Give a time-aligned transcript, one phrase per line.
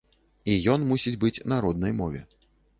[0.53, 2.27] І ён мусіць быць на роднай мове.